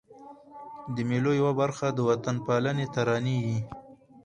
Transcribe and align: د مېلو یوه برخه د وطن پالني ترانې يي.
د 0.93 0.97
مېلو 1.09 1.31
یوه 1.39 1.53
برخه 1.61 1.87
د 1.91 1.99
وطن 2.09 2.35
پالني 2.45 2.85
ترانې 2.95 3.37
يي. 3.47 3.59